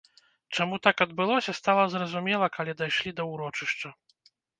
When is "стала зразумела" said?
1.59-2.47